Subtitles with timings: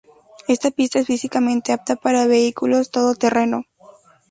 [0.47, 3.65] Esta pista es físicamente apta para vehículos todoterreno.